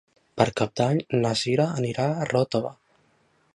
[0.41, 2.75] Per Cap d'Any na Cira anirà a Ròtova.